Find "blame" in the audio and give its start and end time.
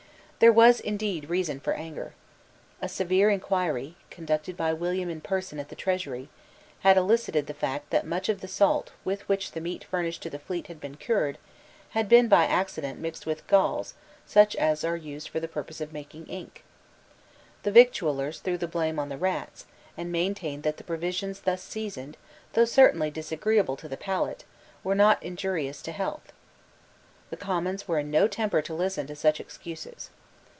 18.67-18.97